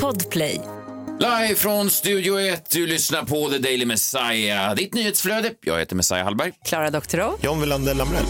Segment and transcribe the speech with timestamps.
[0.00, 0.60] Podplay.
[1.20, 4.74] Live från Studio 1, du lyssnar på The Daily Messiah.
[4.74, 5.50] Ditt nyhetsflöde.
[5.60, 6.52] Jag heter Messiah Hallberg.
[6.64, 7.38] Klara Doktorow.
[7.42, 8.24] John Wilander Lamrell.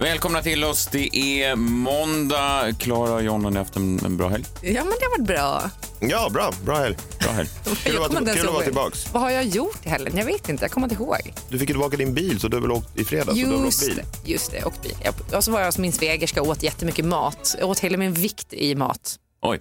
[0.00, 0.86] Välkomna till oss.
[0.86, 2.72] Det är måndag.
[2.78, 4.44] Klara och John, har ni haft en, en bra helg?
[4.62, 5.70] Ja, men det har varit bra.
[6.00, 6.52] Ja, bra.
[6.64, 6.96] Bra helg.
[7.20, 7.48] Bra helg.
[7.84, 8.64] Kul att vara, kul att vara ihåg.
[8.64, 9.12] tillbaks.
[9.12, 10.16] Vad har jag gjort i helgen?
[10.16, 10.64] Jag vet inte.
[10.64, 11.34] Jag kommer inte ihåg.
[11.48, 13.28] Du fick ju tillbaka din bil, så du har väl åkt i fredags?
[13.28, 13.96] så du har väl åkt Just bil.
[14.24, 14.96] det, just det, och bil.
[15.04, 17.54] Jag, och så var jag hos min svägerska och åt jättemycket mat.
[17.58, 19.18] Jag åt hela min vikt i mat.
[19.42, 19.60] Oj.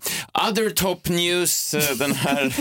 [0.50, 2.56] Other top news eh, den här,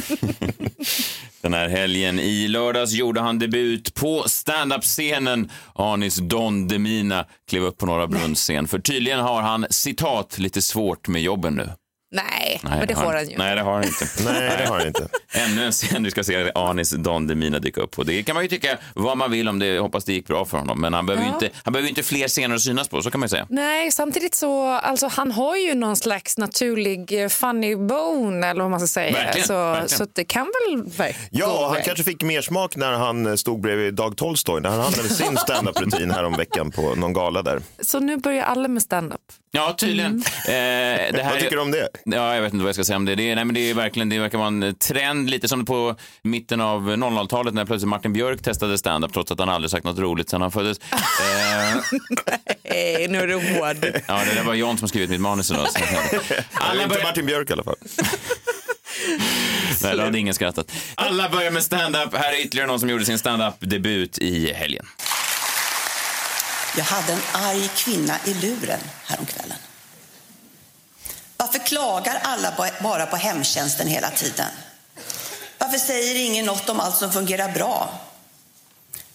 [1.43, 2.21] den här helgen.
[2.21, 5.51] I lördags gjorde han debut på standup-scenen.
[5.75, 8.69] Anis Don Demina klev upp på Norra Brunns scen.
[8.69, 11.69] För tydligen har han, citat, lite svårt med jobben nu.
[12.13, 13.37] Nej, men det har han ju.
[13.39, 14.05] Nej, det har han inte.
[14.25, 15.09] Nej, det har han inte.
[15.33, 18.03] Ännu en scen du ska se Anis Don Demina dyka upp på.
[18.03, 19.79] Det kan man ju tycka vad man vill om det.
[19.79, 20.81] Hoppas det gick bra för honom.
[20.81, 21.35] Men han behöver ju Ja.
[21.35, 23.47] inte, han behöver ju inte fler scener att synas på, så kan man ju säga.
[23.51, 28.71] Nej, samtidigt så, alltså han har ju någon slags naturlig eh, funny bone eller vad
[28.71, 29.13] man ska säga.
[29.13, 29.89] Verkligen, så, verkligen.
[29.89, 33.61] så det kan väl verkligen Ja, han kanske fick mer smak när han eh, stod
[33.61, 37.61] bredvid Dag Tolstoy, när han hade sin standup-rutin här om veckan på någon gala där.
[37.81, 39.21] Så nu börjar alla med stand-up.
[39.55, 40.23] Ja, tydligen.
[40.27, 41.27] Eh, det här Mm.
[41.31, 41.89] Vad tycker du om det?
[42.05, 43.15] Ja, jag vet inte vad jag ska säga om det.
[43.15, 45.97] Det, är, nej, men det, är verkligen, det verkar vara en trend, lite som på
[46.23, 49.99] mitten av 00-talet när plötsligt Martin Björk testade stand-up trots att han aldrig sagt något
[49.99, 50.79] roligt sedan han föddes.
[50.79, 50.89] Eh,
[52.71, 54.03] Nej, nu är det hård.
[54.09, 55.67] ja, det där var John som skrivit mitt manus idag.
[56.53, 57.77] Alla Inte börjar, Martin Björk i alla fall.
[59.83, 60.73] nej, då hade ingen skrattat.
[60.95, 62.17] Alla börjar med stand-up.
[62.17, 64.87] Här är ytterligare någon som gjorde sin stand-up-debut i helgen.
[66.77, 69.57] Jag hade en arg kvinna i luren häromkvällen.
[71.73, 74.49] Klagar alla ba- bara på hemtjänsten hela tiden?
[75.59, 78.01] Varför säger ingen något om allt som fungerar bra?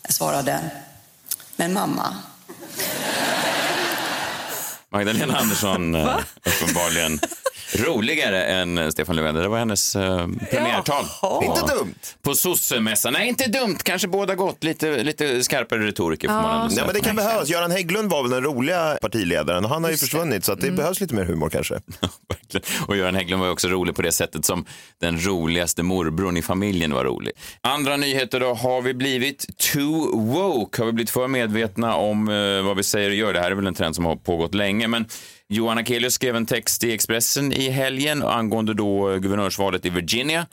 [0.02, 0.60] Jag svarade,
[1.56, 2.16] men mamma,
[4.90, 7.20] Magdalena Andersson, eh, uppenbarligen
[7.80, 9.36] roligare än Stefan Löfven.
[9.36, 11.06] Det var hennes eh, premiärtal.
[11.22, 11.46] Jaha.
[11.46, 11.96] Inte dumt.
[12.22, 13.14] På sossemässan.
[13.14, 13.78] Nej, inte dumt.
[13.84, 14.64] Kanske båda gott.
[14.64, 17.50] Lite, lite skarpare retoriker får man ändå Nej, men det kan behövas.
[17.50, 20.72] Göran Hägglund var väl den roliga partiledaren och han har ju försvunnit så att det
[20.72, 21.80] behövs lite mer humor kanske.
[22.88, 24.66] Och Göran Hägglund var också rolig på det sättet som
[25.02, 27.32] den roligaste morbrorn i familjen var rolig.
[27.62, 28.54] Andra nyheter då.
[28.54, 30.82] Har vi blivit too woke?
[30.82, 33.34] Har vi blivit för medvetna om eh, vad vi säger och gör?
[33.34, 35.06] Det här är väl en trend som har pågått länge, men
[35.50, 40.46] Johan Akelius skrev en text i Expressen i helgen angående då eh, guvernörsvalet i Virginia.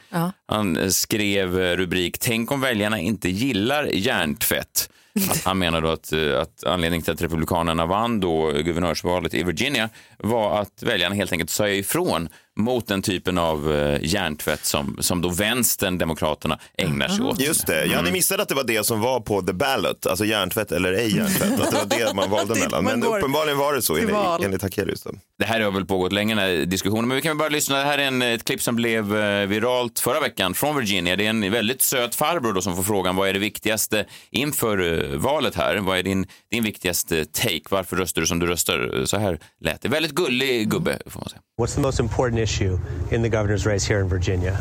[0.46, 4.90] Han eh, skrev eh, rubrik “Tänk om väljarna inte gillar hjärntvätt”.
[5.44, 10.60] Han menar då att, att anledningen till att Republikanerna vann då guvernörsvalet i Virginia var
[10.60, 15.28] att väljarna helt enkelt sa ifrån mot den typen av eh, hjärntvätt som, som då
[15.28, 17.40] vänstern, Demokraterna, ägnar sig åt.
[17.40, 20.24] Just det, jag hade missat att det var det som var på the ballot, alltså
[20.24, 21.60] hjärntvätt eller ej hjärntvätt.
[21.60, 22.84] Att det var det man valde mellan.
[22.84, 25.02] Men uppenbarligen var det så enligt, enligt Hakelius.
[25.02, 25.10] då.
[25.38, 27.76] Det här har väl pågått länge, den här diskussionen, men vi kan väl bara lyssna.
[27.76, 31.16] Det här är en, ett klipp som blev eh, viralt förra veckan från Virginia.
[31.16, 35.12] Det är en väldigt söt farbror då som får frågan vad är det viktigaste inför
[35.12, 35.76] eh, valet här?
[35.76, 37.62] Vad är din, din viktigaste take?
[37.70, 39.02] Varför röstar du som du röstar?
[39.04, 39.88] Så här lät det.
[39.88, 41.40] Väldigt gullig gubbe, får man säga.
[41.60, 42.78] What's the most important issue
[43.10, 44.56] in the governor's race here in Virginia?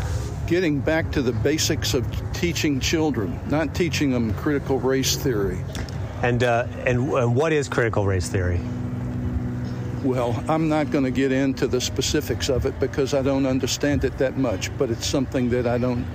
[0.48, 5.58] getting back to the basics of teaching children, not teaching them critical race theory.
[6.22, 8.60] And, uh, and, and what is critical race theory?
[10.04, 14.04] Well, I'm not going to get into the specifics of it because I don't understand
[14.04, 16.06] it that much, but it's something that I don't,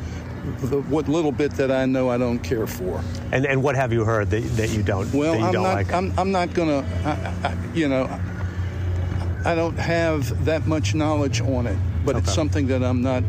[0.60, 3.02] the, what little bit that I know, I don't care for.
[3.32, 5.62] And, and what have you heard that, that you don't, Well, that you I'm don't
[5.62, 5.92] not, like?
[5.92, 8.04] I'm, I'm not going to, you know,
[9.48, 13.22] I don't have that much knowledge on it, but it's something that I'm not,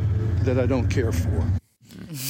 [0.46, 1.44] that I don't care for.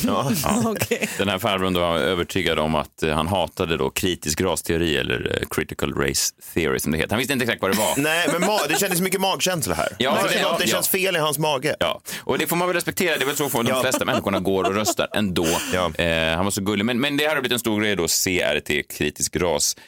[0.05, 0.31] Ja.
[1.17, 5.37] Den här farbrorn då var övertygad om att eh, han hatade då kritisk rasteori eller
[5.41, 7.09] eh, critical race theory som det heter.
[7.09, 7.93] Han visste inte exakt vad det var.
[7.97, 9.87] Nej, men det kändes mycket magkänsla här.
[9.97, 10.67] Ja, det, ja, det ja.
[10.71, 11.75] känns fel i hans mage.
[11.79, 13.17] Ja, och det får man väl respektera.
[13.17, 13.81] Det är väl så för de Ja.
[13.81, 15.47] flesta människorna går och röstar ändå.
[15.73, 15.91] Ja.
[16.03, 16.85] Eh, han var så gullig.
[16.85, 19.85] Men, men det här har blivit en stor grej då, CRT, kritisk rasteori.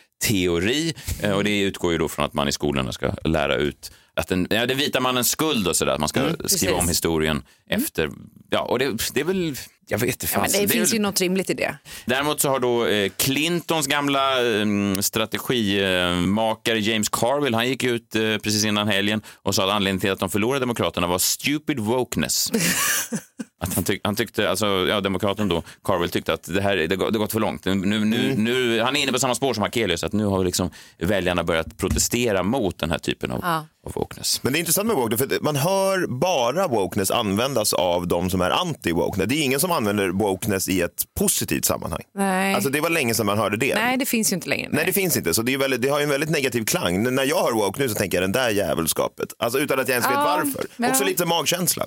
[1.22, 4.28] Eh, och det utgår ju då från att man i skolorna ska lära ut att
[4.28, 6.72] den, ja, den vita mannens skuld och sådär, att man ska skriva precis.
[6.72, 8.10] om historien efter.
[8.50, 9.56] Ja, och det, det är väl,
[9.88, 10.28] jag vet inte.
[10.34, 11.78] Ja, det är finns väl- ju något rimligt i det.
[12.06, 14.66] Däremot så har då eh, Clintons gamla eh,
[15.00, 20.12] strategimakare James Carville, han gick ut eh, precis innan helgen och sa att anledningen till
[20.12, 22.52] att de förlorade Demokraterna var stupid wokeness.
[23.62, 26.88] att han, tyck, han tyckte, alltså ja, Demokraten då, Carville tyckte att det här det,
[26.88, 27.66] det gått för långt.
[27.66, 30.70] Nu, nu, nu, han är inne på samma spår som Hakelius, att nu har liksom
[30.98, 33.66] väljarna börjat protestera mot den här typen av Ja.
[33.88, 34.44] Av wokeness.
[34.44, 38.42] Men det är intressant med wokeness, för man hör bara wokeness användas av de som
[38.42, 39.26] är anti-wokeness.
[39.26, 42.02] Det är ingen som använder wokeness i ett positivt sammanhang.
[42.16, 42.54] Nej.
[42.56, 43.76] Alltså det var länge sedan man hörde det.
[43.76, 44.70] Nej, det finns ju inte längre.
[44.72, 45.34] Nej, det finns inte.
[45.34, 47.16] Så det, är väldigt, det har ju en väldigt negativ klang.
[47.16, 49.30] När jag hör woke nu så tänker jag den där jävelskapet.
[49.40, 50.66] Alltså utan att jag ens vet Ja, varför.
[50.78, 51.86] men- Också lite magkänsla.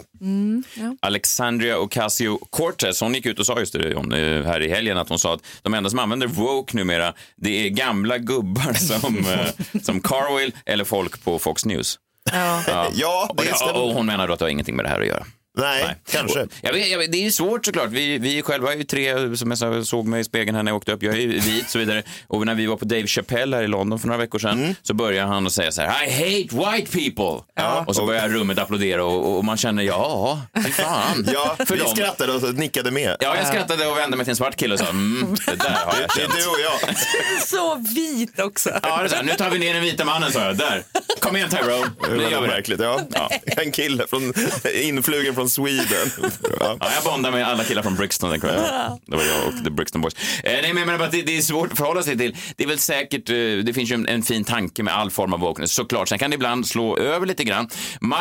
[1.00, 5.08] Alexandria Ocasio-Cortez, hon gick ut och sa just det om, eh, här i helgen att
[5.08, 9.80] hon sa att de enda som använder woke numera, det är gamla gubbar som, eh,
[9.82, 11.83] som Carwill eller folk på Fox News.
[12.32, 12.88] Ja.
[12.92, 13.82] Ja, Och, det stämmer.
[13.82, 15.24] och hon menar då att det har ingenting med det här att göra.
[15.56, 16.40] Nej, kanske.
[16.40, 17.90] Och, jag vet, jag vet, det är ju svårt såklart.
[17.90, 20.76] Vi, vi själva är ju tre, som jag såg mig i spegeln här när jag
[20.76, 21.02] åkte upp.
[21.02, 22.02] Jag är ju vit och så vidare.
[22.26, 24.74] Och när vi var på Dave Chappelle här i London för några veckor sedan Mm.
[24.82, 27.44] så började han att säga så här I hate white people.
[27.86, 31.28] Och så började rummet applådera och, och man känner ja, fy fan.
[31.32, 31.88] Ja, för vi dem.
[31.96, 33.16] skrattade och nickade med.
[33.20, 35.70] Ja, jag skrattade och vände mig till en svart kille och sa mm, det där
[35.70, 36.34] har jag Det är känt.
[36.36, 36.96] du och jag.
[37.46, 38.70] Så vit också.
[38.82, 40.56] Ja, det är så här, nu tar vi ner den vita mannen, sa jag.
[40.56, 40.82] Där.
[41.20, 41.90] Kom igen, Tyrone.
[42.00, 42.52] Det är Nu gör vi det.
[42.54, 42.80] märkligt.
[42.80, 43.00] Ja.
[43.46, 44.32] En kille från,
[44.74, 46.10] influgen från Sweden.
[46.22, 46.28] Ja.
[46.80, 48.64] Ja, jag bondade med alla killar från Brixton den kvällen.
[49.06, 50.14] Det var jag och The Brixton Boys.
[50.14, 52.36] Eh, nej, men jag menar bara att det, det är svårt att förhålla sig till.
[52.56, 55.32] Det är väl säkert, eh, det finns ju en, en fin tanke med all form
[55.32, 56.08] av wokeness, såklart.
[56.08, 57.68] Sen kan det ibland slå över lite grann.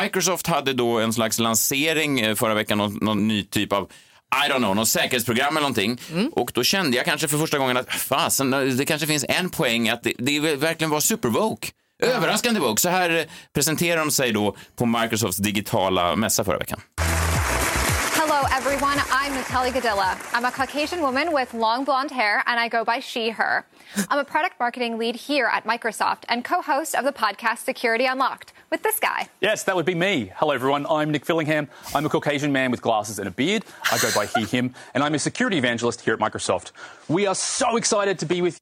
[0.01, 3.89] Microsoft hade då en slags lansering eh, förra veckan, någon, någon ny typ av
[4.47, 5.99] I don't know, något säkerhetsprogram eller någonting.
[6.31, 9.89] Och då kände jag kanske för första gången att fasen, det kanske finns en poäng
[9.89, 11.67] att det, det verkligen var superwoke.
[12.03, 12.79] Eh, överraskande bok.
[12.79, 16.81] Så här eh, presenterar de sig då på Microsofts digitala mässa förra veckan.
[18.15, 18.97] Hello, everyone.
[19.11, 20.17] I'm Natalie Gadilla.
[20.33, 23.63] I'm a Caucasian woman with long blonde hair, and I go by she, her.
[24.09, 28.05] I'm a product marketing lead here at Microsoft and co host of the podcast Security
[28.05, 29.27] Unlocked with this guy.
[29.39, 30.31] Yes, that would be me.
[30.39, 30.85] Hello, everyone.
[30.89, 31.67] I'm Nick Fillingham.
[31.95, 33.63] I'm a Caucasian man with glasses and a beard.
[33.93, 36.71] I go by he, him, and I'm a security evangelist here at Microsoft.
[37.07, 38.57] We are so excited to be with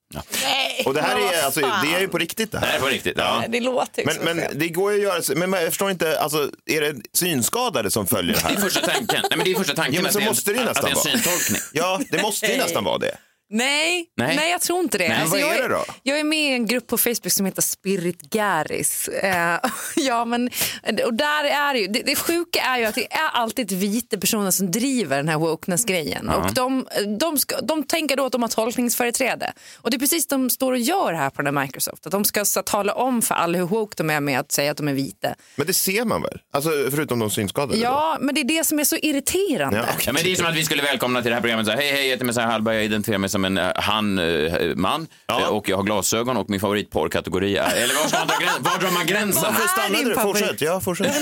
[0.86, 2.78] Och det här är, alltså, det är ju på riktigt det Det här här.
[2.78, 3.18] är på riktigt.
[3.18, 3.44] Ja.
[3.50, 6.82] Det låter Men, men det går ju att göra, men jag förstår inte, alltså, är
[6.82, 8.62] det synskadade som följer det Det är här?
[8.62, 9.08] första tanken.
[9.30, 10.70] Nej, men det är första tanken Ja, men att så det en- måste det ju
[10.70, 11.62] att det är en nästan syntolkning.
[11.74, 13.18] Ja, det måste ju nästan vara det.
[13.54, 14.36] Nej, Nej.
[14.36, 14.52] nej.
[14.52, 15.08] jag tror inte det.
[15.08, 15.86] Alltså, Nej, vad jag, är det då?
[16.04, 19.08] jag är med i en grupp på Facebook som heter Spirit Garis.
[19.08, 19.60] Eh,
[19.96, 20.50] ja, men,
[21.06, 24.18] och där är det, ju, det, det sjuka är ju att det är alltid vita
[24.18, 26.30] personer som driver den här wokeness-grejen.
[26.30, 26.88] Och de,
[27.20, 29.54] de, ska, de tänker då att de har tolkningsföreträde.
[29.76, 32.06] Och det är precis det de står och gör här på den här Microsoft.
[32.06, 34.72] Att de ska så, tala om för alla hur woke de är med att säga
[34.72, 35.36] att de är vita.
[35.56, 36.40] Men det ser man väl?
[36.54, 37.74] Alltså, förutom de synskadade?
[37.74, 37.84] då?
[37.84, 39.78] Ja, men det är det som är så irriterande.
[39.78, 39.86] Ja.
[40.06, 41.66] Ja, men det är som att vi skulle välkomna till det här programmet.
[41.66, 45.08] Så här, hej, hej, jag heter Messiah Hallberg, jag identifierar mig som en uh, han-man
[45.28, 45.48] Ja.
[45.50, 47.76] och jag har glasögon och min favoritporrkategori är...
[47.76, 49.44] Eller var, ska man dra gräns, var drar man gränsen?
[49.44, 50.16] Varför stannade du?
[50.16, 50.62] Fortsätt.
[50.62, 51.16] Ja, fortsätt.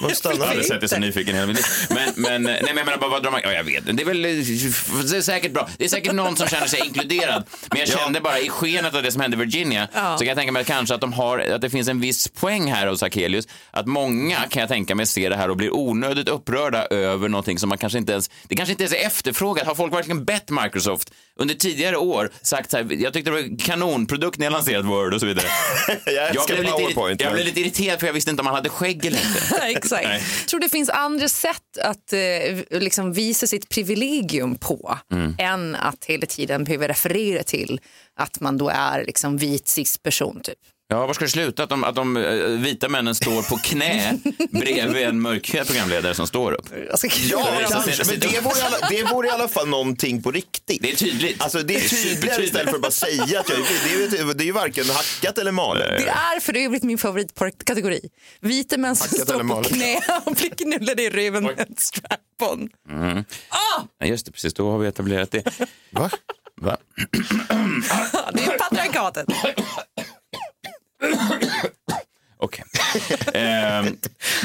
[0.00, 1.64] Vad Jag stannade har sett det så nyfiken hela mitt liv.
[1.90, 3.40] Men, men, nej, men jag menar bara, vad drar man...
[3.44, 3.96] Ja, jag vet.
[3.96, 5.68] Det är väl det är säkert bra.
[5.78, 7.44] Det är säkert någon som känner sig inkluderad.
[7.70, 7.98] Men jag Ja.
[7.98, 10.60] kände bara i skenet av det som hände i Virginia så kan jag tänka mig
[10.60, 13.48] att kanske att, de har, att det finns en viss poäng här hos Akelius.
[13.70, 17.58] Att många kan jag tänka mig ser det här och blir onödigt upprörda över någonting
[17.58, 18.30] som man kanske inte ens...
[18.48, 19.66] Det kanske inte ens är efterfrågat.
[19.66, 23.58] Har folk verkligen bett Microsoft under tidigare år sagt så här, jag tyckte det var
[23.58, 25.46] kanonprodukt när jag lanserat Word och så vidare.
[26.06, 27.20] Jag älskar blev, lite, PowerPoint.
[27.20, 29.40] jag men- blev lite irriterad för jag visste inte om han hade skägg eller inte.
[29.86, 30.04] Exakt.
[30.04, 30.22] Nej.
[30.40, 35.34] Jag tror det finns andra sätt att eh, liksom visa sitt privilegium på Mm.
[35.38, 37.80] än att hela tiden behöva referera till
[38.16, 40.40] att man då är liksom vit cis-person.
[40.42, 40.58] Typ.
[40.88, 41.62] Ja, var ska det sluta?
[41.62, 44.18] Att de, att de eh, vita männen står på knä
[44.50, 46.66] bredvid en mörkhyad programledare som står upp.
[46.70, 48.04] Ja, Det är kanske.
[48.10, 50.82] Men det vore, i alla, det vore i alla fall någonting på riktigt.
[50.82, 51.42] Det är tydligt.
[51.42, 54.10] Alltså det är tydligare istället för att bara säga att jag är vit.
[54.10, 55.88] Det är ju det är ju varken hackat eller malet.
[56.04, 58.00] Det är för övrigt min favoritkategori.
[58.40, 62.68] Vita män som Hackat står på knä och blir knullade i röven med en strap-on.
[63.98, 64.54] Ja, just det, precis.
[64.54, 65.42] Då har vi etablerat det.
[65.90, 66.10] Va?
[66.60, 66.76] Va?
[67.48, 69.26] Ja, Det är patriarkatet.
[72.38, 72.64] Okej.
[73.34, 73.96] Ehm,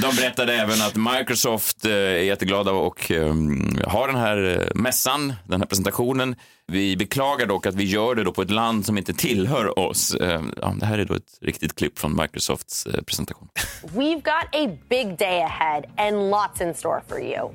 [0.01, 5.33] de berättade även att Microsoft eh, är jätteglada och ehm, har den här eh, mässan,
[5.45, 6.35] den här presentationen.
[6.67, 10.15] Vi beklagar dock att vi gör det då på ett land som inte tillhör oss.
[10.15, 13.49] Ehm, ja, det här är då ett riktigt klipp från Microsofts eh, presentation.
[13.83, 17.49] We've got a big day ahead and lots in store for you.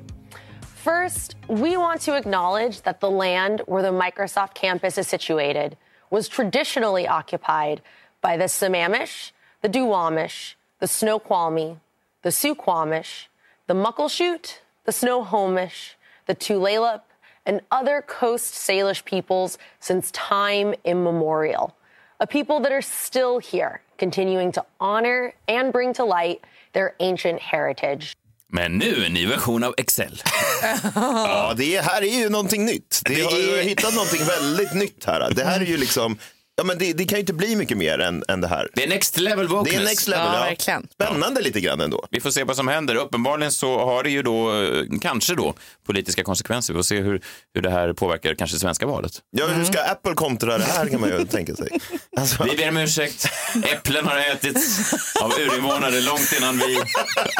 [0.83, 5.75] First, we want to acknowledge that the land where the Microsoft campus is situated
[6.09, 7.81] was traditionally occupied
[8.21, 9.31] by the Sammamish,
[9.61, 11.79] the Duwamish, the Snoqualmie,
[12.23, 13.27] the Suquamish,
[13.67, 15.95] the Muckleshoot, the Snohomish,
[16.25, 17.01] the Tulalip,
[17.45, 21.75] and other Coast Salish peoples since time immemorial.
[22.19, 26.41] A people that are still here, continuing to honor and bring to light
[26.73, 28.15] their ancient heritage.
[28.49, 30.21] Men nu en ny version av Excel.
[30.95, 33.01] Ja, det här är ju någonting nytt.
[33.05, 35.31] Det Det har ju hittat någonting väldigt nytt här.
[35.31, 36.17] Det här är ju liksom
[36.59, 38.69] Ja, men det, det kan ju inte bli mycket mer än, än det här.
[38.73, 39.79] Det är next level Det wokeness.
[39.79, 40.25] är next level.
[40.25, 40.87] Ja, Ja, verkligen.
[40.93, 42.07] Spännande lite grann ändå.
[42.11, 42.95] Vi får se vad som händer.
[42.95, 45.53] Uppenbarligen så har det ju då, eh, kanske då,
[45.87, 46.73] politiska konsekvenser.
[46.73, 47.21] Vi får se hur,
[47.53, 49.11] hur det här påverkar kanske det svenska valet.
[49.31, 51.69] Ja, hur ska Apple kontra det här kan man ju tänka sig.
[52.17, 53.25] Alltså, Vi ber om ursäkt.
[53.63, 56.77] Äpplen har ätits av urinvånare långt innan vi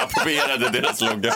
[0.01, 1.35] approprierade deras logga.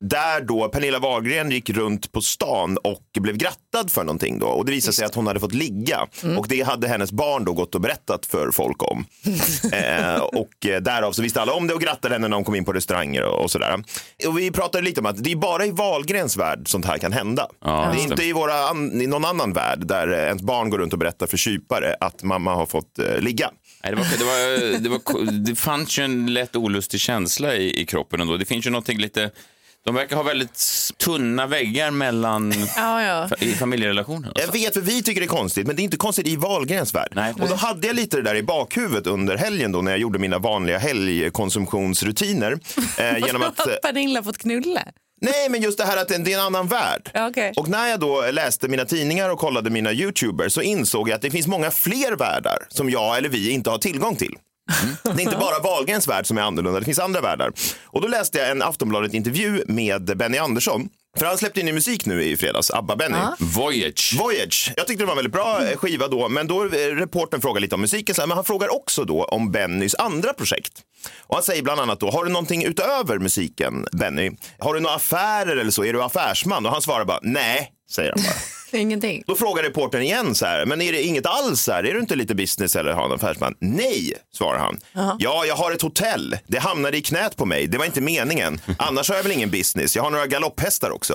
[0.00, 4.38] Där då Pernilla Wahlgren gick runt på stan och blev grattad för någonting.
[4.38, 4.46] Då.
[4.46, 6.06] Och det visade sig att hon hade fått ligga.
[6.38, 9.04] Och det hade hennes barn då gått och berättat för folk om.
[9.72, 12.54] eh, och eh, därav så visste alla om det och grattade henne när de kom
[12.54, 13.84] in på restauranger och, och sådär.
[14.26, 17.12] Och vi pratade lite om att det är bara i Wahlgrens värld sånt här kan
[17.12, 17.46] hända.
[17.64, 20.78] Ja, det är inte i, våra an, i någon annan värld där ens barn går
[20.78, 23.50] runt och berättar för kypare att mamma har fått eh, ligga.
[23.84, 27.80] Nej, det, var, det, var, det, var, det fanns ju en lätt olustig känsla i,
[27.80, 28.36] i kroppen ändå.
[28.36, 29.30] Det finns ju någonting lite...
[29.84, 30.64] De verkar ha väldigt
[30.96, 33.36] tunna väggar mellan Ja, ja.
[33.40, 34.32] i familjerelationen.
[34.34, 36.94] Jag vet, för vi tycker det är konstigt, men det är inte konstigt i Wahlgrens
[36.94, 37.12] värld.
[37.14, 37.34] Nej.
[37.40, 40.18] Och då hade jag lite det där i bakhuvudet under helgen då när jag gjorde
[40.18, 42.58] mina vanliga helgkonsumtionsrutiner.
[42.98, 44.82] Eh, genom att, eh, Har Pernilla fått knulla?
[45.20, 47.10] Nej, men just det här att det är en annan värld.
[47.14, 47.52] Okej.
[47.56, 51.22] Och när jag då läste mina tidningar och kollade mina YouTubers så insåg jag att
[51.22, 54.34] det finns många fler världar som jag eller vi inte har tillgång till.
[55.02, 57.52] Det är inte bara Wahlgrens värld som är annorlunda, det finns andra världar.
[57.84, 60.88] Och då läste jag en Aftonbladet-intervju med Benny Andersson.
[61.18, 63.18] För han släppte in ny musik nu i fredags, ABBA-Benny.
[63.38, 64.16] Voyage.
[64.18, 64.72] Voyage.
[64.76, 67.60] Jag tyckte det var en väldigt bra eh, skiva då, men då eh, reportern frågar
[67.60, 70.72] lite om musiken, men han frågar också då om Bennys andra projekt.
[71.20, 74.30] Och han säger bland annat då, har du någonting utöver musiken, Benny?
[74.58, 75.84] Har du några affärer eller så?
[75.84, 76.66] Är du affärsman?
[76.66, 78.34] Och han svarar bara, nej, säger han bara.
[78.72, 79.22] Ingenting.
[79.26, 81.84] Då frågar reportern igen så här, men är det inget alls här?
[81.84, 83.54] Är du inte lite business eller har en affärsman?
[83.58, 84.80] Nej, svarar han.
[85.18, 86.36] Ja, jag har ett hotell.
[86.46, 87.66] Det hamnade i knät på mig.
[87.66, 88.60] Det var inte meningen.
[88.78, 89.96] Annars har jag väl ingen business.
[89.96, 91.14] Jag har några galopphästar också.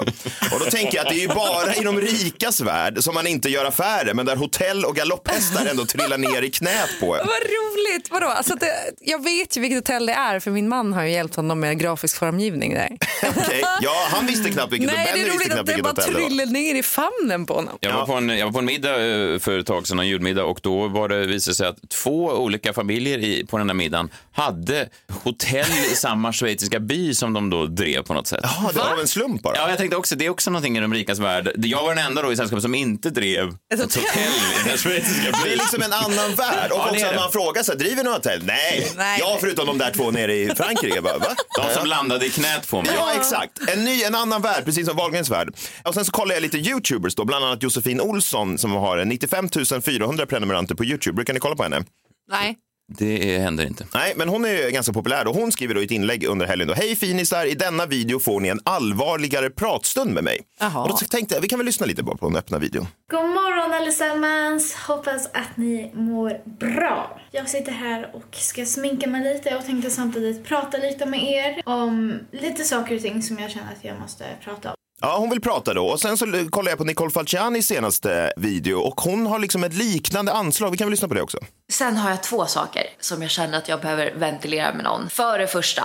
[0.53, 3.27] Och då tänker jag att det är ju bara i de rikas värld som man
[3.27, 7.27] inte gör affärer, men där hotell och galopphästar ändå trillar ner i knät på en.
[7.27, 8.07] Vad roligt!
[8.11, 8.27] Vadå?
[8.27, 8.71] Alltså det,
[9.01, 11.79] jag vet ju vilket hotell det är för min man har ju hjälpt honom med
[11.79, 12.89] grafisk formgivning där.
[13.37, 15.89] Okej, Ja, han visste knappt vilket och Nej, Benny det är roligt att det bara
[15.89, 16.27] hotell det var.
[16.27, 17.77] trillade ner i famnen på honom.
[17.79, 20.07] Jag var, på en, jag var på en middag eh, för ett tag sedan, en
[20.07, 23.69] julmiddag, och då var det, visade det sig att två olika familjer i, på den
[23.69, 24.89] här middagen hade
[25.23, 28.39] hotell i samma schweiziska by som de då drev på något sätt.
[28.43, 29.55] Ja, det var av en slump bara.
[29.55, 31.51] Ja, jag tänkte också, det är också någonting i de rikas värld.
[31.57, 34.77] Jag var den enda då i sällskapet som inte drev ett hotell, i den här
[34.77, 35.41] schweiziska byn.
[35.43, 36.71] Det är liksom en annan värld.
[36.71, 38.43] Och Ja, också att man frågar sig, driver ni hotell?
[38.43, 38.91] Nej.
[38.97, 39.19] Nej.
[39.21, 41.01] Ja, förutom de där två nere i Frankrike.
[41.01, 41.35] Bara, va?
[41.57, 42.91] De som landade i knät på mig.
[42.97, 43.59] Ja, exakt.
[43.69, 45.55] En ny, en annan värld, precis som Wahlgrens värld.
[45.83, 49.49] Och sen så kollar jag lite YouTubers då, bland annat Josefin Olsson som har 95
[49.85, 51.15] 400 prenumeranter på YouTube.
[51.15, 51.83] Brukar ni kolla på henne?
[52.31, 52.57] Nej.
[52.97, 53.85] Det händer inte.
[53.93, 56.67] Nej, men hon är ganska populär och hon skriver då i ett inlägg under helgen
[56.67, 56.73] då.
[56.73, 60.39] Hej finisar, i denna video får ni en allvarligare pratstund med mig.
[60.59, 60.83] Jaha.
[60.83, 62.87] Och då tänkte jag, vi kan väl lyssna lite bara på den öppna videon.
[63.11, 64.73] God morgon allesammans!
[64.75, 67.19] Hoppas att ni mår bra.
[67.31, 71.61] Jag sitter här och ska sminka mig lite och tänkte samtidigt prata lite med er
[71.65, 74.75] om lite saker och ting som jag känner att jag måste prata om.
[75.01, 75.87] Ja, hon vill prata då.
[75.87, 79.73] Och sen så kollar jag på Nicole Falcianis senaste video och hon har liksom ett
[79.73, 80.71] liknande anslag.
[80.71, 81.37] Vi kan väl lyssna på det också.
[81.71, 85.09] Sen har jag två saker som jag känner att jag behöver ventilera med någon.
[85.09, 85.83] För det första,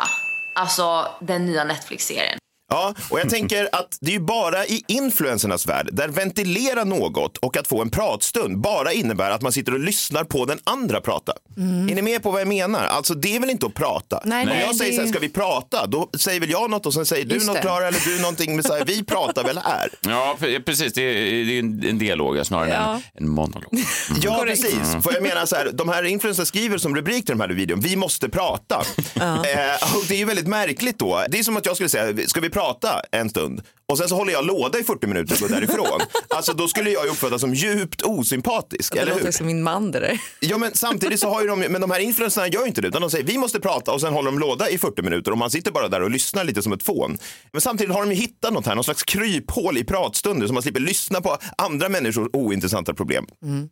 [0.54, 2.39] alltså den nya Netflix-serien.
[2.72, 7.36] Ja, och jag tänker att det är ju bara i influencernas värld där ventilera något
[7.38, 11.00] och att få en pratstund bara innebär att man sitter och lyssnar på den andra
[11.00, 11.32] prata.
[11.56, 12.86] Är ni med på vad jag menar?
[12.86, 14.20] Alltså det är väl inte att prata.
[14.24, 15.86] Nej, När nej, jag säger det- så här, ska vi prata?
[15.86, 17.60] Då säger väl jag något och sen säger du något det.
[17.62, 18.54] Klara eller du någonting.
[18.54, 19.88] Men så här, vi pratar väl här?
[20.00, 20.92] Ja, pre- precis.
[20.92, 22.94] Det är, det är en dialog ja, snarare Ja.
[22.94, 23.64] än en monolog.
[24.22, 24.62] Ja, Korrekt.
[24.62, 25.04] precis.
[25.04, 27.80] För jag menar så här, de här influencers skriver som rubrik till de här videon,
[27.80, 28.82] vi måste prata.
[29.14, 31.24] Eh, och det är ju väldigt märkligt då.
[31.28, 33.62] Det är som att jag skulle säga, ska vi prata prata en stund.
[33.90, 36.00] Och sen så håller jag låda i 40 minuter och går därifrån.
[36.28, 39.18] Alltså då skulle jag ju uppfattas som djupt osympatisk, Det eller hur?
[39.20, 40.20] låter som min man det där.
[40.40, 42.88] Ja men samtidigt så har ju de, men de här influencerna gör ju inte det
[42.88, 45.38] utan de säger vi måste prata och sen håller de låda i 40 minuter och
[45.38, 47.18] man sitter bara där och lyssnar lite som ett fån.
[47.52, 50.62] Men samtidigt har de ju hittat något här, någon slags kryphål i pratstunder så man
[50.62, 53.26] slipper lyssna på andra människors ointressanta problem.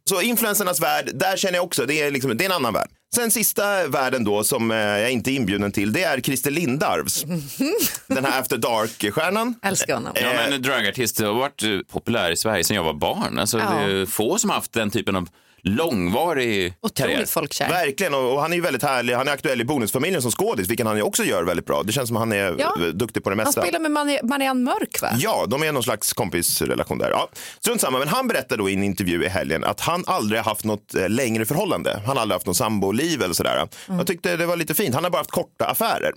[0.08, 2.88] Så influencernas värld, där känner jag också, det är, liksom, det är en annan värld.
[3.14, 7.24] Sen sista världen då som eh, jag inte är inbjuden till, det är Christer Lindarws.
[8.06, 9.54] Den här After Dark-stjärnan.
[9.62, 10.07] Älskar honom.
[10.14, 13.38] Ja, men dragartist har varit eh, populär i Sverige sedan jag var barn.
[13.38, 13.64] Alltså, Ja.
[13.86, 15.28] Det är få som har haft den typen av
[15.62, 17.24] långvarig karriär.
[17.26, 17.68] Folkkär.
[17.68, 19.14] Verkligen, och, och han är ju väldigt härlig.
[19.14, 21.82] Han är aktuell i Bonusfamiljen som skådis, vilket han ju också gör väldigt bra.
[21.82, 22.74] Det känns som att han är Ja.
[22.80, 23.62] eh, duktig på det Han mesta.
[23.62, 25.08] spelar med Mari- Marianne Mörk va?
[25.18, 27.10] Ja, de är någon slags kompisrelation där.
[27.10, 27.28] Ja,
[27.60, 30.44] strunt samma, men han berättade då i en intervju i helgen att han aldrig har
[30.50, 32.02] haft något eh, längre förhållande.
[32.06, 33.68] Han har aldrig haft något samboliv eller sådär.
[33.86, 34.94] Jag tyckte det var lite fint.
[34.94, 36.12] Han har bara haft korta affärer.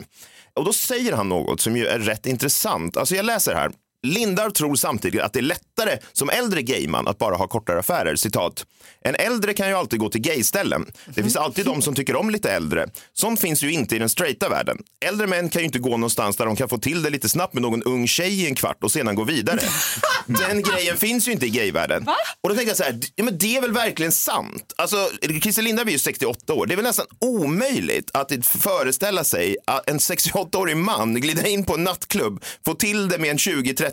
[0.54, 2.98] Och då säger han något som ju är rätt intressant.
[2.98, 3.72] Alltså jag läser här.
[4.04, 8.16] Lindar tror samtidigt att det är lättare som äldre gayman att bara ha kortare affärer.
[8.16, 8.66] Citat.
[9.02, 10.86] En äldre kan ju alltid gå till gayställen.
[11.06, 12.88] Det finns alltid de som tycker om lite äldre.
[13.14, 14.78] Sånt finns ju inte i den straighta världen.
[15.06, 17.54] Äldre män kan ju inte gå någonstans där de kan få till det lite snabbt
[17.54, 19.60] med någon ung tjej i en kvart och sedan gå vidare.
[20.26, 22.08] Den grejen finns ju inte i gayvärlden.
[22.42, 24.74] Och då tänkte jag så här, ja, men det är väl verkligen sant?
[24.76, 25.10] Alltså,
[25.42, 26.66] Christer Lindarw är ju 68 år.
[26.66, 31.74] Det är väl nästan omöjligt att föreställa sig att en 68-årig man glider in på
[31.74, 33.38] en nattklubb, får till det med en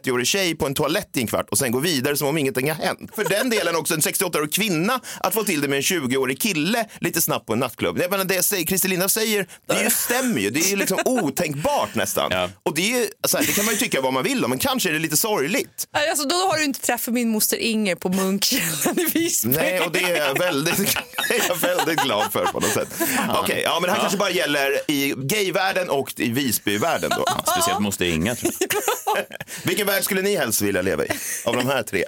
[0.04, 2.70] 20-30-årig tjej på en toalett i en kvart och sen går vidare som om ingenting
[2.70, 3.11] har hänt.
[3.14, 6.87] För den delen också en 68-årig kvinna att få till det med en 20-årig kille
[7.00, 7.98] lite snabbt på en nattklubb.
[7.98, 10.50] Jag menar, det Christer Lindarw säger, det är ju, stämmer ju.
[10.50, 12.32] Det är ju liksom otänkbart nästan.
[12.62, 14.50] Och det, är, ju- så här, det kan man ju tycka vad man vill om,
[14.50, 15.87] men kanske är det lite sorgligt.
[16.11, 19.50] Alltså, då har du inte träffat min moster Inger på Munkkällan i Visby.
[19.50, 20.78] Nej, och det är jag väldigt,
[21.30, 22.88] är jag väldigt glad för på något sätt.
[23.28, 27.24] Okej, ja, men det här kanske bara gäller i gayvärlden och i Visbyvärlden då.
[27.52, 29.24] Speciellt måste Inga, tror jag.
[29.62, 31.09] Vilken värld skulle ni helst vilja leva i?
[31.44, 32.05] Av de här tre?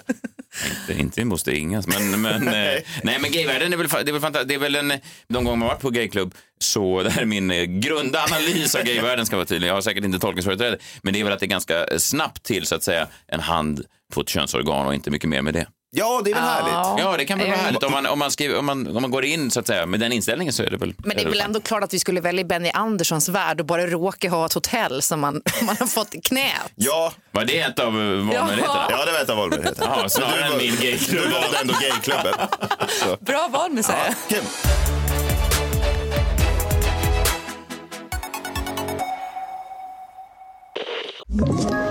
[0.89, 4.21] Inte, inte måste Ingas, men, men, eh, nej, men gayvärlden är väl, det är väl
[4.21, 4.49] fantastiskt.
[4.49, 4.93] Det är väl en,
[5.27, 9.25] de gånger man varit på gayklubb så det här är min eh, grundanalys av gayvärlden
[9.25, 9.67] ska vara tydlig.
[9.67, 12.65] Jag har säkert inte tolkningsföreträde, men det är väl att det är ganska snabbt till
[12.65, 15.67] så att säga en hand på ett könsorgan och inte mycket mer med det.
[15.93, 17.03] Ja, det är väl härligt?
[17.03, 17.63] Ja, det kan väl vara Ja.
[17.63, 17.83] härligt.
[17.83, 19.99] Om man, om, man skriver, om, man, om man går in så att säga med
[19.99, 20.93] den inställningen så är det väl...
[20.97, 23.87] Men det är väl ändå klart att vi skulle välja Benny Anderssons värld och bara
[23.87, 26.51] råka ha ett hotell som man, man har fått i knät.
[26.75, 27.13] Ja.
[27.31, 28.87] Var det ett av valmöjligheterna?
[28.89, 29.97] Ja, det var ett av valmöjligheterna.
[30.01, 31.23] Ja, snarare än min gayklubb.
[31.23, 32.33] Du valde ändå gayklubben.
[32.89, 33.17] Så.
[33.25, 34.15] Bra val med säga.
[34.29, 34.39] Kul.
[41.29, 41.90] Ett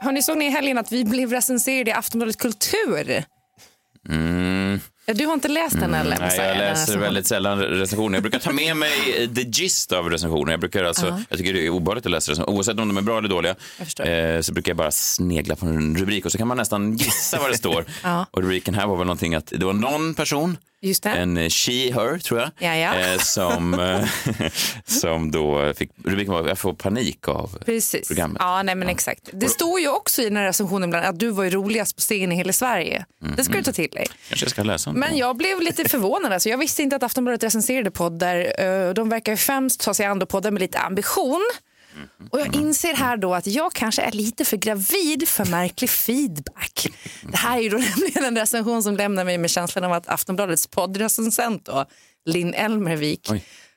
[0.00, 3.24] Hörni, såg ni i helgen att vi blev recenserade i Aftonbladet Kultur?
[4.08, 4.80] Mm.
[5.06, 6.10] Du har inte läst den eller?
[6.18, 8.16] Nej, Messiah, jag läser väldigt sällan recensioner.
[8.16, 8.90] Jag brukar ta med mig
[9.34, 10.52] the gist av recensioner.
[10.52, 11.20] Jag, brukar alltså, Ja.
[11.28, 12.56] jag tycker det är obehagligt att läsa recensioner.
[12.56, 13.54] Oavsett om de är bra eller dåliga
[14.04, 17.38] eh, så brukar jag bara snegla på en rubrik och så kan man nästan gissa
[17.38, 17.84] vad det står.
[18.02, 18.26] Ja.
[18.30, 20.56] Och rubriken här var väl någonting att det var någon person.
[21.04, 22.50] En eh, she, her tror jag.
[22.58, 22.94] Ja, ja.
[22.94, 24.50] Eh, som, eh,
[24.84, 28.08] som då fick, rubriken var jag får panik av Precis.
[28.08, 28.36] programmet.
[28.40, 29.28] Ja, nej men exakt.
[29.32, 32.00] Det står ju också i den här recensionen ibland att du var ju roligast på
[32.00, 33.04] scen i hela Sverige.
[33.36, 34.06] Det ska du ta till dig.
[34.28, 36.32] Kanske jag ska läsa Men jag blev lite förvånad.
[36.32, 36.48] Alltså.
[36.48, 38.92] Jag visste inte att Aftonbladet recenserade poddar.
[38.92, 41.50] De verkar ju främst ta sig an poddar med lite ambition.
[42.30, 46.86] Och jag inser här då att jag kanske är lite för gravid för märklig feedback.
[47.22, 50.08] Det här är ju då nämligen en recension som lämnar mig med känslan av att
[50.08, 51.86] Aftonbladets poddrecensent då,
[52.26, 53.30] Linn Elmervik,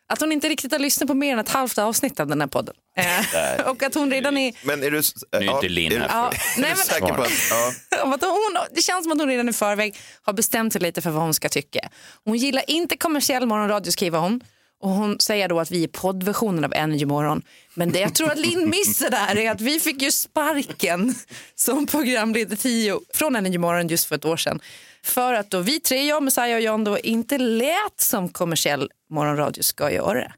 [0.10, 2.48] att hon inte riktigt har lyssnat på mer än ett halvt avsnitt av den här
[2.48, 2.76] podden.
[2.98, 4.54] Eh, och att hon redan är...
[4.64, 5.02] Men är du...
[5.32, 6.08] Nu är inte Linn här.
[6.10, 7.32] Ja, nej, men- säker på att...
[7.50, 8.04] Ja.
[8.04, 11.02] om att hon, det känns som att hon redan i förväg har bestämt sig lite
[11.02, 11.90] för vad hon ska tycka.
[12.26, 14.42] Hon gillar inte kommersiell morgonradio skriver hon.
[14.84, 17.42] Och hon säger då att vi är poddversionen av Energy Morgon.
[17.74, 21.16] Men det jag tror att Linn missar där är att vi fick ju sparken
[21.56, 24.60] som programledare tio från Energy Morgon just för ett år sedan.
[25.04, 29.64] För att då vi tre, jag, Messiah och John, då inte lät som kommersiell morgonradio
[29.64, 30.34] ska göra.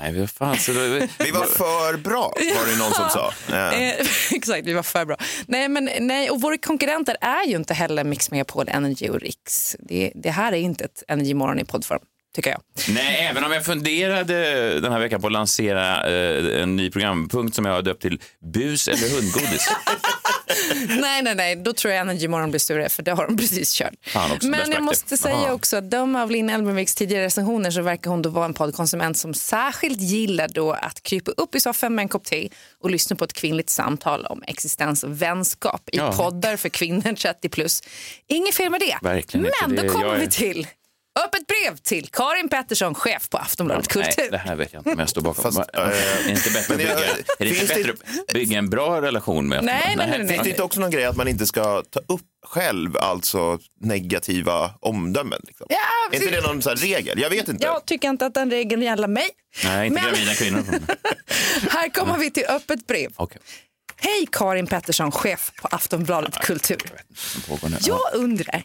[0.00, 0.56] Nej, vad fan.
[0.56, 0.80] Så då,
[1.18, 3.32] Vi var för bra, var det någon som sa.
[3.50, 3.72] Ja.
[3.72, 5.16] Eh, exakt, vi var för bra.
[5.46, 9.76] Nej, men, nej, och våra konkurrenter är ju inte heller Mix Megapol, Energy och Riks.
[9.78, 12.00] Det, det här är inte ett Energy Morgon i poddform,
[12.34, 12.60] tycker jag.
[12.88, 17.56] Nej, även om jag funderade den här veckan på att lansera eh, en ny programpunkt
[17.56, 18.20] som jag har döpt till
[18.54, 19.68] Bus eller hundgodis.
[21.00, 23.74] nej, nej, nej, då tror jag Energy Morgon blir större, för det har de precis
[23.74, 23.94] kört.
[24.42, 25.52] Men jag måste säga Aha.
[25.52, 29.16] också att döma av Linn Elmerviks tidigare recensioner så verkar hon då vara en poddkonsument
[29.18, 32.48] som särskilt gillar då att krypa upp i soffan med en kopp te
[32.80, 36.12] och lyssna på ett kvinnligt samtal om existens och vänskap i Ja.
[36.12, 37.82] poddar för kvinnor 30 plus.
[38.28, 38.98] Inget fel med det.
[39.02, 39.46] Verkligen.
[39.60, 40.66] Men då Det- kommer jag vi till
[41.24, 44.12] öppet brev till Karin Pettersson, chef på Aftonbladet Kultur.
[44.18, 45.42] Nej, det här vet jag inte om jag står bakom.
[45.42, 45.88] Fast, eh, är
[46.24, 49.64] det inte bättre att bygga, är det inte bättre att bygga en bra relation med
[49.64, 50.08] Nej, Aftonbladet?
[50.10, 50.28] nej, nej, nej.
[50.34, 54.74] Finns det inte också någon grej att man inte ska ta upp själv alltså negativa
[54.80, 55.40] omdömen?
[55.46, 55.66] Liksom?
[55.70, 55.76] Ja,
[56.12, 57.20] är inte det någon sån här regel?
[57.20, 57.66] Jag vet inte.
[57.66, 59.28] Jag tycker inte att den regeln gäller mig.
[59.64, 60.64] Nej, inte Men- gravida kvinnor.
[61.70, 63.10] Här kommer vi till öppet brev.
[63.16, 63.38] Okej,
[63.96, 66.82] Hej Karin Pettersson, chef på Aftonbladet Kultur.
[67.62, 67.76] nu.
[67.80, 68.62] Jag undrar,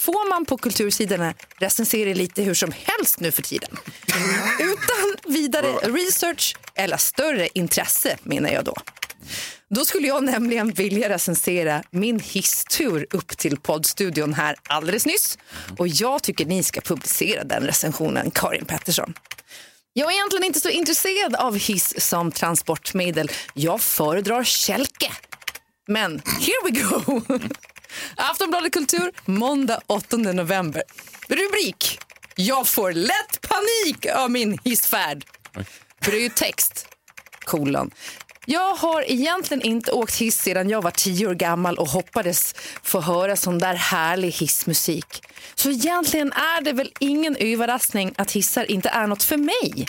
[0.00, 3.76] får man på kultursidorna recensera lite hur som helst nu för tiden?
[4.60, 8.74] Utan vidare research eller större intresse menar jag då.
[9.74, 15.38] Då skulle jag nämligen vilja recensera min hisstur upp till poddstudion här alldeles nyss.
[15.78, 19.14] Och jag tycker ni ska publicera den recensionen, Karin Pettersson.
[19.92, 23.30] Jag är egentligen inte så intresserad av hiss som transportmedel.
[23.54, 25.12] Jag föredrar kälke.
[25.88, 27.22] Men here we go!
[28.16, 30.82] Aftonbladet Kultur, måndag 8 november.
[31.28, 32.00] Rubrik.
[32.36, 35.24] Jag får lätt panik av min hissfärd.
[36.02, 36.86] För det är ju text.
[37.44, 37.90] Kolon.
[38.46, 43.00] Jag har egentligen inte åkt hiss sedan jag var tio år gammal och hoppades få
[43.00, 45.22] höra sån där härlig hissmusik.
[45.54, 49.86] Så egentligen är det väl ingen överraskning att hissar inte är något för mig.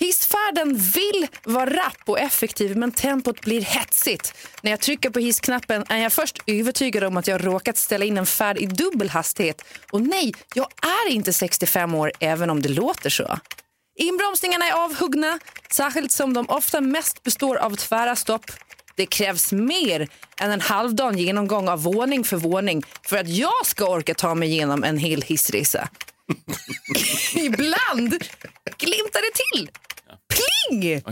[0.00, 4.34] Hissfärden vill vara rapp och effektiv men tempot blir hetsigt.
[4.62, 8.18] När jag trycker på hissknappen är jag först övertygad om att jag råkat ställa in
[8.18, 9.64] en färd i dubbel hastighet.
[9.90, 10.66] Och nej, jag
[11.06, 13.38] är inte 65 år även om det låter så.
[13.96, 15.38] Inbromsningarna är avhuggna,
[15.70, 18.50] särskilt som de ofta mest består av tvära stopp.
[18.94, 20.08] Det krävs mer
[20.40, 24.48] än en halvdan genomgång av våning för våning för att jag ska orka ta mig
[24.48, 25.88] igenom en hel hissresa.
[27.34, 28.24] Ibland
[28.78, 29.70] glimtar det till.
[30.70, 31.02] Pling!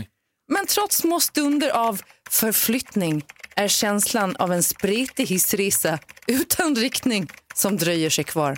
[0.47, 7.77] Men trots små stunder av förflyttning är känslan av en spretig hissresa utan riktning som
[7.77, 8.57] dröjer sig kvar.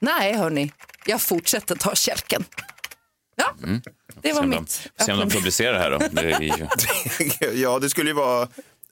[0.00, 0.72] Nej, hörni,
[1.06, 2.44] jag fortsätter ta kälken.
[3.36, 3.54] Ja,
[4.22, 4.88] det var Se mitt.
[5.00, 5.98] Se om de publicerar det här då.
[6.10, 6.66] Det är ju...
[7.62, 8.48] ja, det skulle ju vara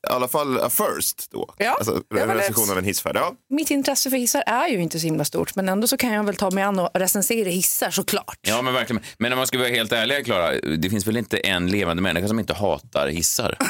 [0.08, 1.54] i alla fall a first då.
[1.58, 3.16] Ja, alltså, recension av en hissfärd.
[3.16, 3.34] Ja.
[3.50, 6.24] Mitt intresse för hissar är ju inte så himla stort men ändå så kan jag
[6.24, 8.38] väl ta mig an och recensera hissar såklart.
[8.40, 9.02] Ja, men verkligen.
[9.18, 12.28] Men om man ska vara helt ärlig, Klara, det finns väl inte en levande människa
[12.28, 13.56] som inte hatar hissar?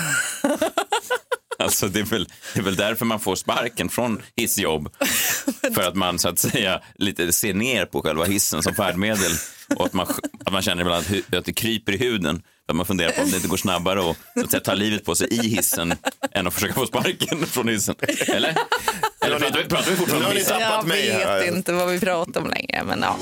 [1.60, 4.94] Alltså det är, väl, det är väl därför man får sparken från hissjobb.
[5.74, 9.32] För att man så att säga lite ser ner på själva hissen som färdmedel.
[9.76, 10.06] Och att man,
[10.44, 12.42] att man känner ibland att det kryper i huden.
[12.70, 15.14] Att man funderar på om det inte går snabbare så att säga, ta livet på
[15.14, 15.94] sig i hissen
[16.32, 17.94] än att försöka få sparken från hissen.
[18.26, 18.56] Eller?
[19.20, 20.60] Eller pratar vi, pratar vi fortfarande om hissar?
[20.60, 23.16] Jag vet inte vad vi pratar om längre men ja.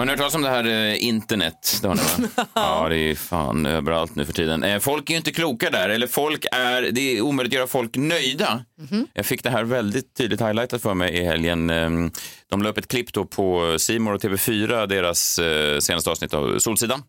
[0.00, 1.78] Har ni hört talas om det här eh, internet?
[1.82, 2.02] Det har ni,
[2.36, 2.46] va?
[2.54, 4.62] ja, det är fan överallt nu för tiden.
[4.64, 7.66] Eh, folk är ju inte kloka där, eller folk är, det är omöjligt att göra
[7.66, 8.64] folk nöjda.
[9.12, 11.70] Jag fick det här väldigt tydligt highlightat för mig i helgen.
[11.70, 11.90] Eh,
[12.50, 16.58] De la upp ett klipp då på Simor och TV4, deras eh, senaste avsnitt av
[16.58, 17.02] Solsidan.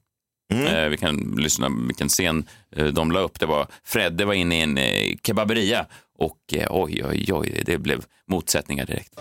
[0.54, 3.40] Eh, Vi kan lyssna vilken scen eh, de la upp.
[3.40, 5.86] Det var Fredde var inne i en eh, kebaberia
[6.18, 9.14] Och eh, oj, oj, oj, det blev motsättningar direkt.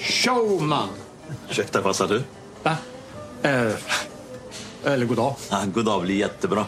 [0.00, 0.88] Showman.
[1.50, 2.22] Ursäkta, vad sa du?
[2.62, 2.76] Va?
[3.42, 3.72] Eh,
[4.84, 5.36] eller god dag.
[5.50, 6.66] Ja, god dag blir jättebra.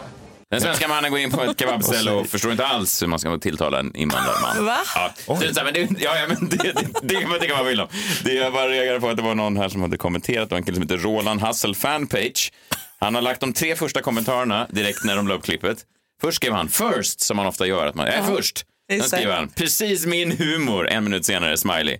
[0.49, 3.37] Den svenska mannen går in på ett kebabställe och förstår inte alls hur man ska
[3.37, 4.65] tilltala en invandrarman.
[4.65, 4.77] Va?
[4.95, 7.39] Ja, det, är så här, men det, ja, ja, men det, det, det, kan man-
[7.39, 7.89] det kan man vilja om.
[8.23, 10.49] Det jag bara reagerade på att det var någon här som hade kommenterat.
[10.49, 12.51] Det var en kille som heter Roland Hassel fanpage.
[12.99, 15.77] Han har lagt de tre första kommentarerna direkt när de la upp klippet.
[16.21, 18.65] Först skrev han first, som man ofta gör, att man är Ja, först.
[18.91, 21.97] Sen skriver han precis min humor, en minut senare, smiley.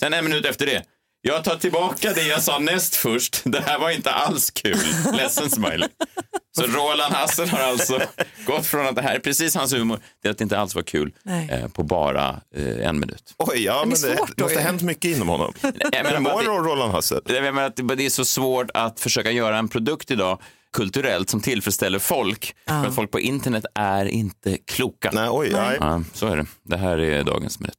[0.00, 0.82] Sen en minut efter det.
[1.24, 3.40] Jag tar tillbaka det jag sa näst först.
[3.44, 4.78] Det här var inte alls kul.
[5.12, 5.88] Ledsen smiley.
[6.56, 8.00] Så Roland Hassel har alltså
[8.46, 10.82] gått från att det här är precis hans humor till att det inte alls var
[10.82, 11.48] kul Nej.
[11.50, 13.34] eh, på bara eh, en minut.
[13.38, 15.52] Oj, ja, Men det det, det måste ha hänt mycket inom honom.
[15.62, 17.20] Jag Hur menar bara mår att Roland Hassel?
[17.24, 20.38] det, jag menar att det det är så svårt att försöka göra en produkt idag
[20.72, 22.54] kulturellt som tillfredsställer folk.
[22.66, 25.10] För att folk på internet är inte kloka.
[25.12, 25.76] Nej, oj, nej.
[25.80, 26.46] Ja, så är det.
[26.62, 27.78] Det här är dagens minut.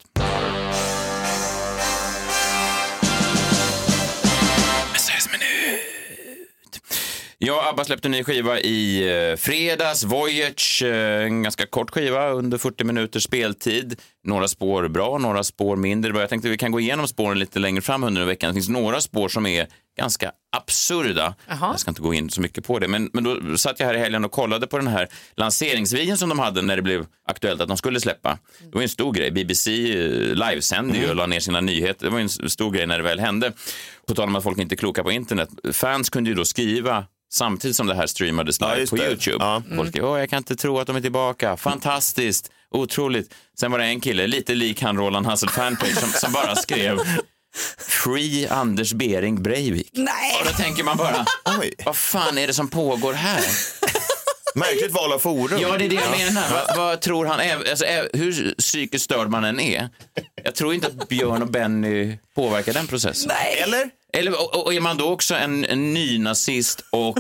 [7.46, 10.04] Ja, ABBA släppte en ny skiva i eh, fredags.
[10.04, 14.00] Voyage, eh, en ganska kort skiva under 40 minuters speltid.
[14.24, 16.22] Några spår bra, några spår mindre bra.
[16.22, 18.50] Jag tänkte vi kan gå igenom spåren lite längre fram under veckan.
[18.50, 21.36] Det finns några spår som är ganska absurda.
[21.48, 21.72] Jaha.
[21.72, 22.88] Jag ska inte gå in så mycket på det.
[22.88, 26.30] Men, men då satt jag här i helgen och kollade på den här lanseringsvideon som
[26.30, 28.38] de hade när det blev aktuellt att de skulle släppa.
[28.60, 29.32] Det var en stor grej.
[29.32, 32.06] BBC eh, livesände ju och la ner sina nyheter.
[32.06, 33.52] Det var en stor grej när det väl hände.
[34.08, 35.50] På tal om att folk inte är kloka på internet.
[35.72, 39.08] Fans kunde ju då skriva samtidigt som det här streamades Ja, live just på det.
[39.08, 39.38] Youtube.
[39.40, 39.64] Ja.
[39.76, 41.58] Folk skrev, Åh, jag kan inte tro att de är tillbaka.
[41.58, 43.34] Fantastiskt, otroligt.
[43.60, 46.98] Sen var det en kille, lite lik han Roland Hassel fanpage, som, som bara skrev
[47.78, 49.90] Free Anders Bering Breivik.
[49.94, 50.38] Nej.
[50.40, 51.26] Och då tänker man bara,
[51.60, 51.74] Oj.
[51.86, 53.42] vad fan är det som pågår här?
[54.56, 55.60] Märkligt val av forum.
[55.62, 56.44] Ja, det är det jag menar.
[56.68, 57.40] Vad, vad tror han?
[57.40, 59.90] är- Alltså, är- hur psykiskt störd man än är.
[60.44, 63.32] Jag tror inte att Björn och Benny påverkar den processen.
[63.34, 63.60] Nej.
[63.64, 63.90] Eller?
[64.14, 67.18] Eller, och, och är man då också en, en nynazist och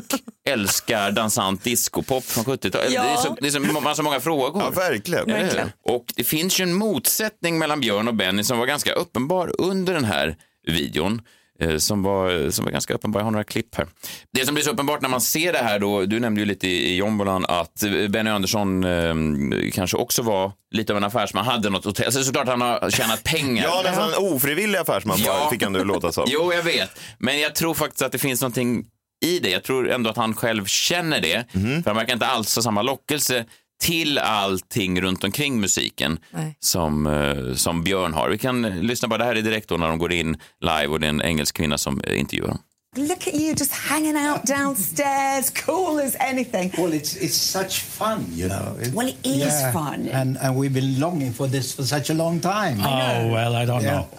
[0.50, 2.91] älskar dansant discopop från 70-talet?
[2.91, 3.04] Ja.
[3.04, 4.62] Det är så, det är så, man har så många frågor.
[4.63, 5.26] Ja, verkligen.
[5.26, 5.72] Verkligen.
[5.86, 9.93] Och det finns ju en motsättning mellan Björn och Benny som var ganska uppenbar under
[9.93, 10.36] den här
[10.67, 11.22] videon.
[11.60, 13.20] Eh, Som var, som var ganska uppenbar.
[13.20, 13.88] Jag har några klipp här.
[14.34, 16.68] Det som blir så uppenbart när man ser det här då, du nämnde ju lite
[16.68, 21.46] i, i Jombolan att eh, Benny Andersson eh, kanske också var lite av en affärsman,
[21.46, 22.12] hade något hotell.
[22.12, 23.63] Så det är såklart han har tjänat pengar.
[23.63, 25.48] Ja, nästan en ofrivillig affärsman Ja.
[25.52, 26.24] fick han att låta som.
[26.30, 27.00] Jo, jag vet.
[27.18, 28.86] Men jag tror faktiskt att det finns någonting
[29.26, 29.50] i det.
[29.50, 31.44] Jag tror ändå att han själv känner det.
[31.52, 33.46] För han verkar inte alls ha samma lockelse
[33.82, 36.58] till allting runt omkring musiken Nej.
[36.60, 38.30] som, eh, som Björn har.
[38.30, 41.00] Vi kan lyssna på det här är direkt då när de går in live och
[41.00, 42.60] det är en engelsk kvinna som eh, intervjuar dem.
[42.96, 46.72] Look at you just hanging out downstairs, cool as anything.
[46.78, 48.80] Well, it's it's such fun, you know.
[48.82, 50.10] It- Well, it is fun.
[50.14, 52.80] and and we've been longing for this for such a long time.
[52.80, 53.94] Oh, well, I don't Yeah.
[53.94, 54.08] know.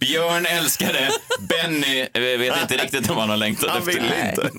[0.00, 1.10] Björn älskar det.
[1.38, 2.06] Benny
[2.38, 4.30] vet inte riktigt om han har längtat Han efter vill det.
[4.30, 4.50] inte.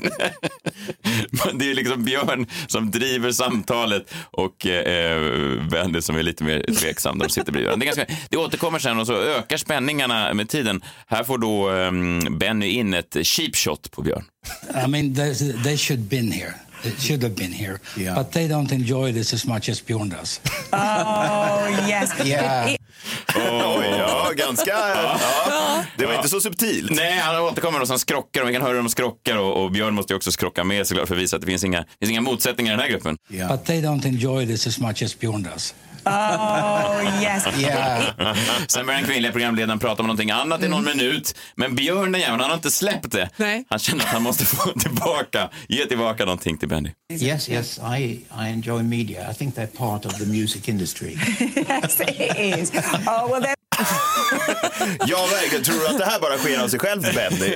[1.31, 5.21] Men det är liksom Björn som driver samtalet och eh,
[5.69, 7.19] Benny som är lite mer tveksam.
[7.19, 10.81] De sitter bredvid det, är ganska, det återkommer sen och så ökar spänningarna med tiden.
[11.07, 11.91] Här får då eh,
[12.37, 14.23] Benny in ett cheap shot på Björn.
[14.85, 16.53] I mean, they, they should been here.
[16.83, 17.79] They should have been here.
[18.15, 20.41] But they don't enjoy this as much as Bjorn does.
[20.71, 22.25] Oh, yes.
[22.25, 22.75] Yeah.
[23.35, 24.71] Oj, ja, ganska...
[24.71, 25.83] Ja.
[25.97, 26.91] Det var inte så subtilt.
[26.91, 29.71] Nej, han återkommer och sen skrockar och vi kan höra hur de skrockar och, och
[29.71, 32.11] Björn måste ju också skrocka med såklart för att visa att det finns inga, finns
[32.11, 33.17] inga motsättningar i den här gruppen.
[33.49, 35.73] But they don't enjoy this as much as Bjorn does.
[36.05, 37.45] Oh, yes.
[37.59, 38.35] Yeah.
[38.67, 41.35] Sen börjar den kvinnliga programledaren prata om någonting annat i någon minut.
[41.55, 43.29] Men Björn den jäveln, han har inte släppt det.
[43.37, 43.65] Nej.
[43.69, 46.91] Han känner att han måste få tillbaka, ge tillbaka någonting till Benny.
[47.11, 49.31] Yes, yes, I, I enjoy media.
[49.31, 51.09] I think they're part of the music industry.
[51.55, 52.71] yes, it is.
[53.07, 53.58] Oh, well.
[55.07, 55.63] Ja, verkligen.
[55.63, 57.55] Tror du att det här bara sker av sig själv, Benny?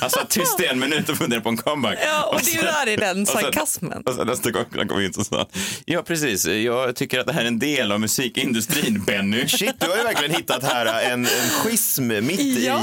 [0.00, 1.98] Han satt tyst i en minut och funderade på en comeback.
[2.06, 4.02] Ja, och det är ju där i den och sen- sarkasmen.
[4.06, 5.48] Och sen nästa gång han kom in så sa
[5.84, 9.48] ja precis, jag tycker att det här är en del av musikindustrin, Benny.
[9.48, 12.80] Shit, du har ju verkligen hittat här en, en schism mitt Ja.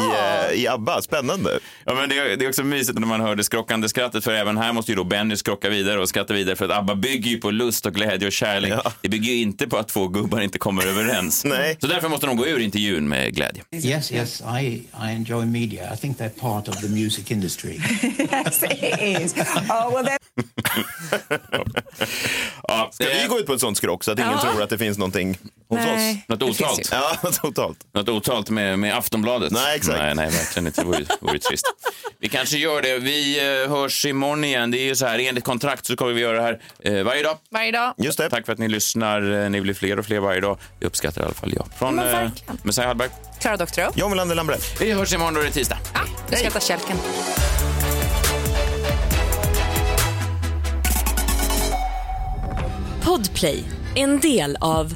[0.49, 1.01] i, eh, i ABBA.
[1.01, 1.59] Spännande.
[1.85, 4.31] Ja, men det, är, det är också mysigt när man hör det skrockande skrattet för
[4.33, 7.31] även här måste ju då Benny skrocka vidare och skratta vidare för att ABBA bygger
[7.31, 8.73] ju på lust och glädje och kärlek.
[8.85, 8.91] Ja.
[9.01, 11.43] Det bygger ju inte på att två gubbar inte kommer överens.
[11.45, 11.77] Nej.
[11.81, 13.63] Så därför måste de gå ur intervjun med glädje.
[13.71, 15.93] Yes, yes, I, I enjoy media.
[15.93, 17.73] I think they're part of the music industry.
[18.31, 19.33] yes, it is.
[19.69, 20.17] Oh, well, then.
[22.67, 24.41] Ja, Ska vi gå ut på ett sånt skrock så att ingen Ja.
[24.41, 25.37] tror att det finns någonting
[25.69, 26.29] hos Nej, oss.
[26.29, 26.89] Något otalt?
[26.91, 27.77] Ja, något otalt.
[27.93, 29.51] Något otalt med, med Aftonbladet?
[29.51, 29.97] Nej, exakt.
[29.97, 30.81] Nej, nej verkligen inte.
[30.81, 31.65] Det vore, vore trist.
[32.19, 32.99] Vi kanske gör det.
[32.99, 34.71] Vi eh, hörs imorgon igen.
[34.71, 36.59] Det är ju så här, enligt kontrakt så kommer vi göra det här
[36.97, 37.37] eh, varje dag.
[37.51, 37.93] Varje dag.
[37.97, 38.29] Just det.
[38.29, 39.43] Tack för att ni lyssnar.
[39.43, 40.57] Eh, Ni blir fler och fler varje dag.
[40.79, 41.67] Det uppskattar i alla fall jag.
[41.79, 42.29] Från eh.
[42.63, 43.09] Messiah Hallberg.
[43.41, 43.91] Klara Doktorow.
[43.95, 44.59] John Wilander Lambrell.
[44.79, 45.77] Vi hörs imorgon då är det tisdag.
[45.93, 45.99] Ja,
[46.29, 46.97] du ska äta kälken.
[53.01, 53.63] Podplay,
[53.95, 54.95] en del av